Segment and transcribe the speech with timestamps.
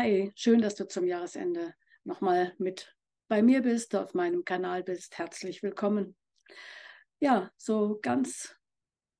[0.00, 2.94] Hi, schön, dass du zum Jahresende nochmal mit
[3.26, 5.18] bei mir bist, auf meinem Kanal bist.
[5.18, 6.16] Herzlich willkommen.
[7.18, 8.56] Ja, so ganz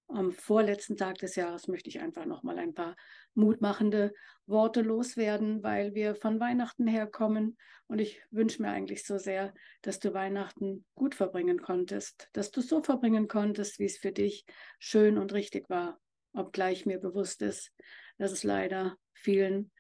[0.07, 2.95] am vorletzten Tag des Jahres möchte ich einfach nochmal ein paar
[3.35, 4.15] mutmachende
[4.47, 7.59] Worte loswerden, weil wir von Weihnachten herkommen
[7.89, 9.53] und ich wünsche mir eigentlich so sehr,
[9.83, 14.47] dass du Weihnachten gut verbringen konntest, dass du so verbringen konntest, wie es für dich
[14.79, 15.99] schön und richtig war,
[16.35, 17.73] obgleich mir bewusst ist,
[18.19, 19.73] dass es leider vielen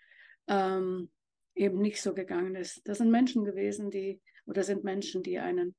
[0.48, 1.10] ähm,
[1.54, 2.80] eben nicht so gegangen ist.
[2.86, 5.74] Das sind Menschen gewesen, die oder sind Menschen, die einen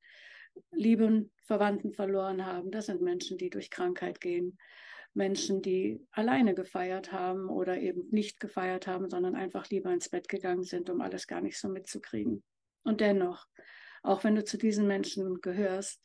[0.72, 2.72] lieben Verwandten verloren haben.
[2.72, 4.58] Das sind Menschen, die durch Krankheit gehen.
[5.14, 10.30] Menschen, die alleine gefeiert haben oder eben nicht gefeiert haben, sondern einfach lieber ins Bett
[10.30, 12.44] gegangen sind, um alles gar nicht so mitzukriegen.
[12.84, 13.48] Und dennoch,
[14.04, 16.02] auch wenn du zu diesen Menschen gehörst,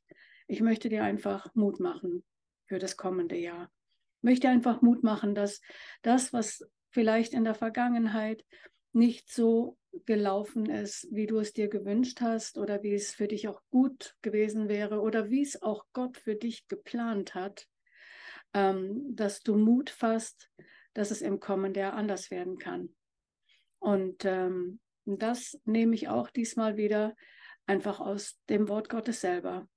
[0.47, 2.25] ich möchte dir einfach Mut machen
[2.67, 3.71] für das kommende Jahr.
[4.19, 5.61] Ich möchte einfach Mut machen, dass
[6.03, 8.45] das, was vielleicht in der Vergangenheit
[8.93, 9.77] nicht so
[10.07, 14.17] gelaufen ist, wie du es dir gewünscht hast oder wie es für dich auch gut
[14.23, 17.67] gewesen wäre oder wie es auch Gott für dich geplant hat,
[18.55, 20.51] ähm, dass du Mut fasst,
[20.95, 22.95] dass es im Kommen der anders werden kann.
[23.81, 27.15] Und ähm, das nehme ich auch diesmal wieder
[27.67, 29.69] einfach aus dem Wort Gottes selber.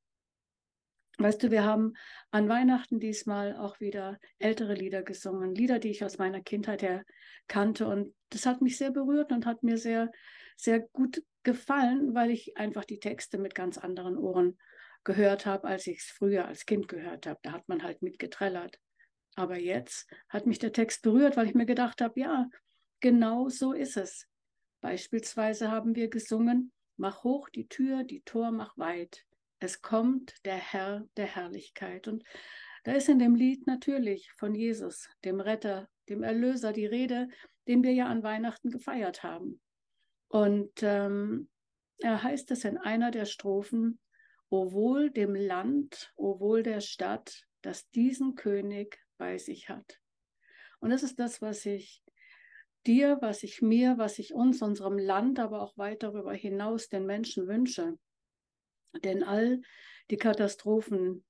[1.20, 1.94] Weißt du, wir haben
[2.30, 7.04] an Weihnachten diesmal auch wieder ältere Lieder gesungen, Lieder, die ich aus meiner Kindheit her
[7.48, 7.88] kannte.
[7.88, 10.12] Und das hat mich sehr berührt und hat mir sehr,
[10.56, 14.60] sehr gut gefallen, weil ich einfach die Texte mit ganz anderen Ohren
[15.04, 17.40] gehört habe, als ich es früher als Kind gehört habe.
[17.42, 18.78] Da hat man halt mitgetrellert.
[19.36, 22.48] Aber jetzt hat mich der Text berührt, weil ich mir gedacht habe, ja,
[23.00, 24.28] genau so ist es.
[24.82, 29.27] Beispielsweise haben wir gesungen, mach hoch die Tür, die Tor mach weit
[29.60, 32.08] es kommt der Herr der Herrlichkeit.
[32.08, 32.24] Und
[32.84, 37.28] da ist in dem Lied natürlich von Jesus, dem Retter, dem Erlöser, die Rede,
[37.68, 39.62] den wir ja an Weihnachten gefeiert haben.
[40.30, 41.50] Und ähm,
[42.00, 44.00] er heißt es in einer der Strophen,
[44.50, 50.00] O wohl dem Land, o wohl der Stadt, das diesen König bei sich hat.
[50.80, 52.02] Und das ist das, was ich
[52.86, 57.06] dir, was ich mir, was ich uns, unserem Land, aber auch weit darüber hinaus den
[57.06, 57.98] Menschen wünsche.
[59.03, 59.61] Denn all
[60.09, 61.23] die Katastrophen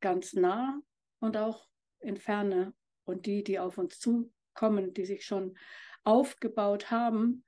[0.00, 0.80] ganz nah
[1.20, 1.68] und auch
[2.00, 2.74] in Ferne
[3.04, 5.56] und die, die auf uns zukommen, die sich schon
[6.04, 7.44] aufgebaut haben,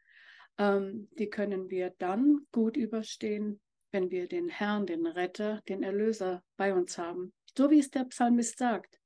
[0.59, 3.61] ähm, die können wir dann gut überstehen,
[3.91, 7.33] wenn wir den Herrn, den Retter, den Erlöser bei uns haben.
[7.57, 9.01] So wie es der Psalmist sagt.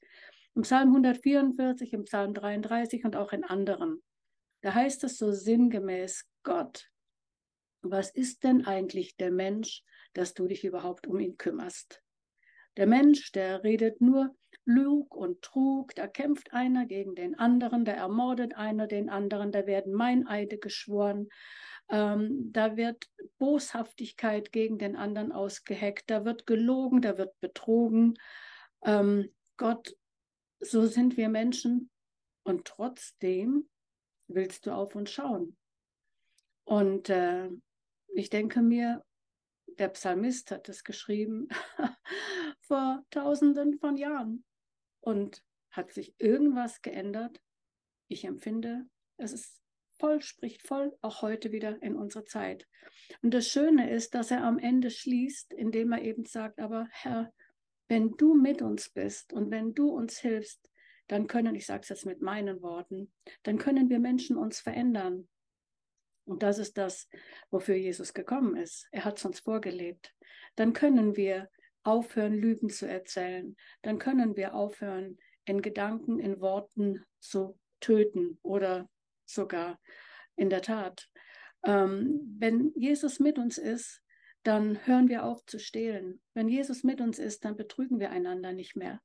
[0.54, 4.02] Im Psalm 144, im Psalm 33 und auch in anderen.
[4.62, 6.90] Da heißt es so sinngemäß, Gott,
[7.82, 12.02] was ist denn eigentlich der Mensch, dass du dich überhaupt um ihn kümmerst.
[12.76, 17.92] Der Mensch, der redet nur Lug und Trug, da kämpft einer gegen den anderen, da
[17.92, 21.28] ermordet einer den anderen, da werden Meineide geschworen,
[21.88, 23.08] ähm, da wird
[23.38, 28.14] Boshaftigkeit gegen den anderen ausgeheckt, da wird gelogen, da wird betrogen.
[28.84, 29.96] Ähm, Gott,
[30.60, 31.90] so sind wir Menschen
[32.42, 33.68] und trotzdem
[34.28, 35.56] willst du auf uns schauen.
[36.64, 37.48] Und äh,
[38.08, 39.02] ich denke mir,
[39.78, 41.48] der Psalmist hat es geschrieben
[42.60, 44.44] vor tausenden von Jahren.
[45.00, 47.40] Und hat sich irgendwas geändert?
[48.08, 49.60] Ich empfinde, es ist
[49.98, 52.66] voll, spricht voll, auch heute wieder in unserer Zeit.
[53.22, 57.32] Und das Schöne ist, dass er am Ende schließt, indem er eben sagt, aber Herr,
[57.88, 60.70] wenn du mit uns bist und wenn du uns hilfst,
[61.08, 63.12] dann können, ich sage es jetzt mit meinen Worten,
[63.42, 65.28] dann können wir Menschen uns verändern.
[66.28, 67.08] Und das ist das,
[67.50, 68.86] wofür Jesus gekommen ist.
[68.92, 70.14] Er hat es uns vorgelebt.
[70.56, 71.48] Dann können wir
[71.82, 73.56] aufhören, Lügen zu erzählen.
[73.82, 78.90] Dann können wir aufhören, in Gedanken, in Worten zu töten oder
[79.24, 79.80] sogar
[80.36, 81.08] in der Tat.
[81.64, 84.02] Ähm, wenn Jesus mit uns ist,
[84.42, 86.20] dann hören wir auf zu stehlen.
[86.34, 89.00] Wenn Jesus mit uns ist, dann betrügen wir einander nicht mehr.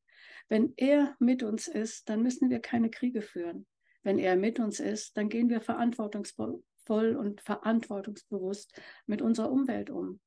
[0.50, 3.66] Wenn er mit uns ist, dann müssen wir keine Kriege führen.
[4.04, 9.90] Wenn er mit uns ist, dann gehen wir verantwortungsvoll voll und verantwortungsbewusst mit unserer Umwelt
[9.90, 10.20] um.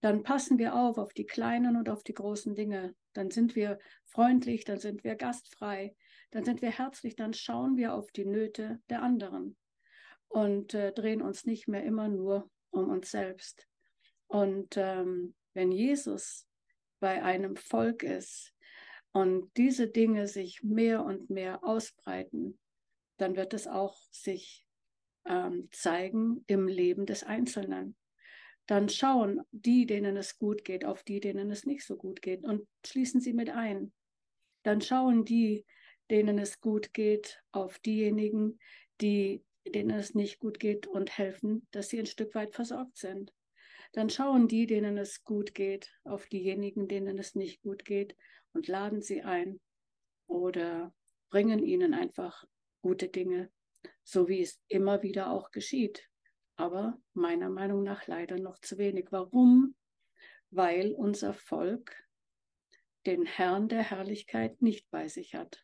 [0.00, 2.94] Dann passen wir auf auf die kleinen und auf die großen Dinge.
[3.12, 5.94] Dann sind wir freundlich, dann sind wir gastfrei,
[6.30, 9.56] dann sind wir herzlich, dann schauen wir auf die Nöte der anderen
[10.28, 13.66] und äh, drehen uns nicht mehr immer nur um uns selbst.
[14.26, 16.46] Und ähm, wenn Jesus
[17.00, 18.52] bei einem Volk ist
[19.12, 22.58] und diese Dinge sich mehr und mehr ausbreiten,
[23.16, 24.65] dann wird es auch sich
[25.26, 27.96] ähm, zeigen im Leben des Einzelnen.
[28.66, 32.42] Dann schauen die, denen es gut geht, auf die, denen es nicht so gut geht
[32.42, 33.92] und schließen sie mit ein.
[34.64, 35.64] Dann schauen die,
[36.10, 38.58] denen es gut geht, auf diejenigen,
[39.00, 39.44] die
[39.74, 43.32] denen es nicht gut geht und helfen, dass sie ein Stück weit versorgt sind.
[43.92, 48.16] Dann schauen die, denen es gut geht, auf diejenigen, denen es nicht gut geht
[48.52, 49.60] und laden sie ein
[50.28, 50.94] oder
[51.30, 52.44] bringen ihnen einfach
[52.82, 53.50] gute Dinge,
[54.04, 56.08] so wie es immer wieder auch geschieht.
[56.56, 59.08] Aber meiner Meinung nach leider noch zu wenig.
[59.10, 59.74] Warum?
[60.50, 61.94] Weil unser Volk
[63.04, 65.62] den Herrn der Herrlichkeit nicht bei sich hat.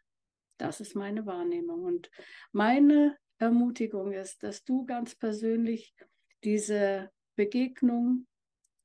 [0.58, 1.82] Das ist meine Wahrnehmung.
[1.82, 2.10] Und
[2.52, 5.94] meine Ermutigung ist, dass du ganz persönlich
[6.44, 8.26] diese Begegnung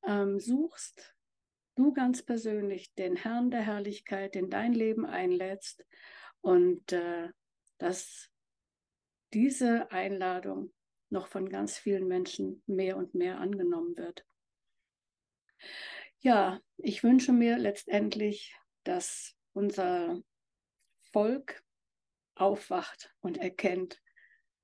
[0.03, 1.15] ähm, suchst,
[1.75, 5.85] du ganz persönlich den Herrn der Herrlichkeit in dein Leben einlädst
[6.41, 7.29] und äh,
[7.77, 8.31] dass
[9.33, 10.73] diese Einladung
[11.09, 14.25] noch von ganz vielen Menschen mehr und mehr angenommen wird.
[16.19, 20.21] Ja, ich wünsche mir letztendlich, dass unser
[21.11, 21.63] Volk
[22.35, 24.01] aufwacht und erkennt,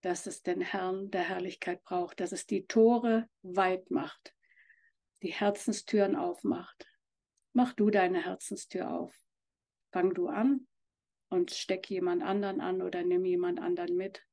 [0.01, 4.35] dass es den Herrn der Herrlichkeit braucht, dass es die Tore weit macht,
[5.21, 6.85] die Herzenstüren aufmacht.
[7.53, 9.15] Mach du deine Herzenstür auf.
[9.91, 10.67] Fang du an
[11.29, 14.25] und steck jemand anderen an oder nimm jemand anderen mit.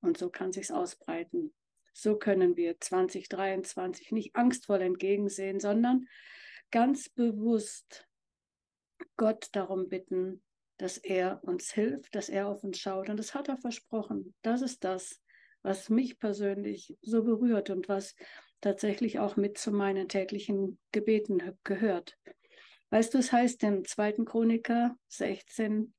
[0.00, 1.52] Und so kann sich's ausbreiten.
[1.92, 6.06] So können wir 2023 nicht angstvoll entgegensehen, sondern
[6.70, 8.06] ganz bewusst
[9.16, 10.42] Gott darum bitten,
[10.76, 13.08] dass er uns hilft, dass er auf uns schaut.
[13.08, 14.34] Und das hat er versprochen.
[14.42, 15.20] Das ist das,
[15.62, 18.14] was mich persönlich so berührt und was
[18.60, 22.16] tatsächlich auch mit zu meinen täglichen Gebeten gehört.
[22.90, 24.24] Weißt du, es heißt im 2.
[24.24, 25.92] Chroniker 16,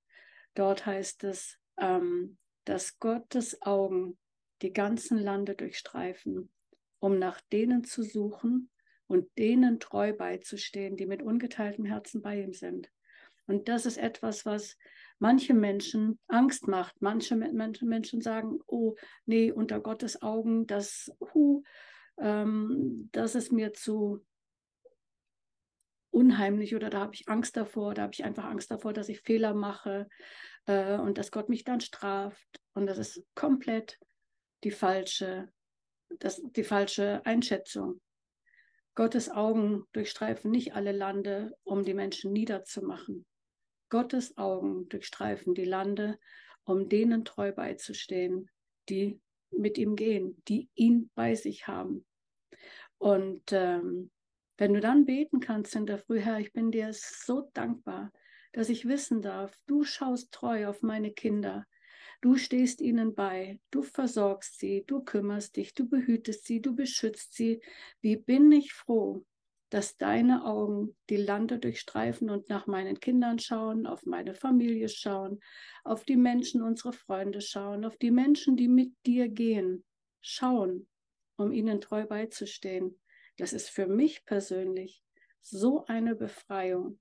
[0.56, 2.38] dort heißt es, ähm,
[2.70, 4.20] dass Gottes Augen
[4.62, 6.52] die ganzen Lande durchstreifen,
[7.00, 8.70] um nach denen zu suchen
[9.08, 12.92] und denen treu beizustehen, die mit ungeteiltem Herzen bei ihm sind.
[13.48, 14.78] Und das ist etwas, was
[15.18, 17.02] manche Menschen Angst macht.
[17.02, 18.96] Manche Menschen sagen, oh,
[19.26, 21.64] nee, unter Gottes Augen, das, hu,
[22.20, 24.24] ähm, das ist mir zu
[26.12, 29.22] unheimlich oder da habe ich Angst davor, da habe ich einfach Angst davor, dass ich
[29.22, 30.08] Fehler mache
[30.70, 32.62] äh, und dass Gott mich dann straft.
[32.74, 34.00] Und das ist komplett
[34.64, 35.52] die falsche,
[36.20, 38.00] das, die falsche Einschätzung.
[38.96, 43.26] Gottes Augen durchstreifen nicht alle Lande, um die Menschen niederzumachen.
[43.90, 46.20] Gottes Augen durchstreifen die Lande,
[46.64, 48.50] um denen treu beizustehen,
[48.90, 49.20] die
[49.52, 52.06] mit ihm gehen, die ihn bei sich haben.
[53.00, 54.12] Und ähm,
[54.58, 58.12] wenn du dann beten kannst in der Früh, Herr, ich bin dir so dankbar,
[58.52, 61.66] dass ich wissen darf, du schaust treu auf meine Kinder,
[62.22, 67.34] du stehst ihnen bei, du versorgst sie, du kümmerst dich, du behütest sie, du beschützt
[67.34, 67.62] sie.
[68.02, 69.26] Wie bin ich froh,
[69.70, 75.40] dass deine Augen die Lande durchstreifen und nach meinen Kindern schauen, auf meine Familie schauen,
[75.84, 79.84] auf die Menschen, unsere Freunde schauen, auf die Menschen, die mit dir gehen,
[80.22, 80.88] schauen,
[81.38, 83.00] um ihnen treu beizustehen.
[83.38, 85.04] Das ist für mich persönlich
[85.40, 87.00] so eine Befreiung.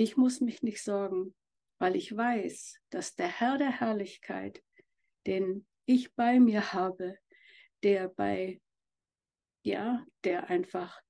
[0.00, 1.34] Ich muss mich nicht sorgen,
[1.80, 4.62] weil ich weiß, dass der Herr der Herrlichkeit,
[5.26, 7.18] den ich bei mir habe,
[7.82, 8.60] der bei,
[9.64, 11.02] ja, der einfach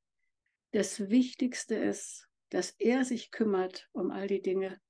[0.73, 4.81] das Wichtigste ist, dass er sich kümmert um all die Dinge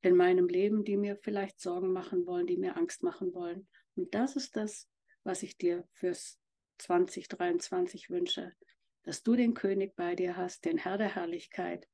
[0.00, 3.68] in meinem Leben, die mir vielleicht Sorgen machen wollen, die mir Angst machen wollen.
[3.96, 4.88] Und das ist das,
[5.24, 6.40] was ich dir fürs
[6.78, 8.54] 2023 wünsche,
[9.02, 11.86] dass du den König bei dir hast, den Herr der Herrlichkeit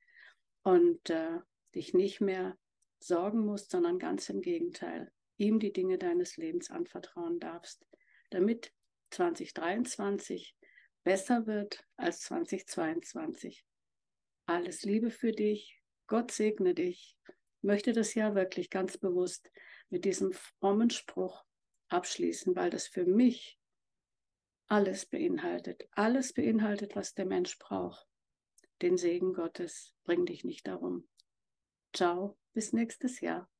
[0.62, 1.38] und äh,
[1.74, 2.56] dich nicht mehr
[3.00, 7.86] sorgen musst, sondern ganz im Gegenteil, ihm die Dinge deines Lebens anvertrauen darfst,
[8.30, 8.72] damit
[9.10, 10.56] 2023
[11.04, 13.64] besser wird als 2022.
[14.46, 15.80] Alles Liebe für dich.
[16.06, 17.16] Gott segne dich.
[17.26, 19.50] Ich möchte das ja wirklich ganz bewusst
[19.90, 21.44] mit diesem frommen Spruch
[21.88, 23.58] abschließen, weil das für mich
[24.68, 25.88] alles beinhaltet.
[25.92, 28.06] Alles beinhaltet, was der Mensch braucht.
[28.82, 29.94] Den Segen Gottes.
[30.04, 31.08] Bring dich nicht darum.
[31.92, 33.50] Ciao, bis nächstes Jahr.